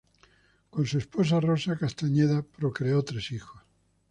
Con 0.71 0.87
su 0.87 0.97
esposa, 0.97 1.39
Rosa 1.39 1.77
Castañeda, 1.77 2.41
procreó 2.41 3.03
tres 3.05 3.29
hijos. 3.33 3.61